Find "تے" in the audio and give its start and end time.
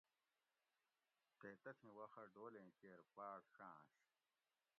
1.39-1.49